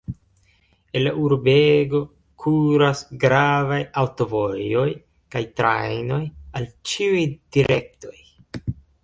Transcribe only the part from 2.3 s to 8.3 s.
kuras gravaj aŭtovojoj kaj trajnoj al ĉiuj direktoj.